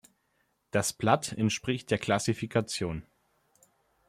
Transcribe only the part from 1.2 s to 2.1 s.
entspricht der